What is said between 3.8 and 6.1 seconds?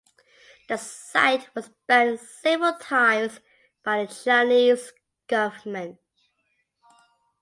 by the Chinese government.